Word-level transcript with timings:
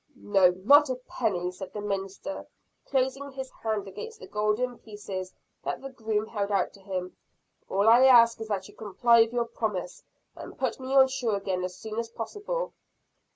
"No, 0.15 0.49
not 0.65 0.89
a 0.89 0.95
penny!" 0.95 1.51
said 1.51 1.73
the 1.73 1.79
minister, 1.79 2.47
closing 2.87 3.29
his 3.29 3.51
hand 3.61 3.87
against 3.87 4.19
the 4.19 4.25
golden 4.25 4.79
pieces 4.79 5.31
that 5.63 5.79
the 5.79 5.91
groom 5.91 6.25
held 6.25 6.49
out 6.49 6.73
to 6.73 6.79
him. 6.79 7.15
"All 7.69 7.87
I 7.87 8.05
ask 8.05 8.41
is, 8.41 8.47
that 8.47 8.67
you 8.67 8.73
comply 8.73 9.21
with 9.21 9.33
your 9.33 9.45
promise 9.45 10.01
and 10.35 10.57
put 10.57 10.79
me 10.79 10.95
on 10.95 11.07
shore 11.07 11.35
again 11.35 11.63
as 11.63 11.77
soon 11.77 11.99
as 11.99 12.09
possible." 12.09 12.73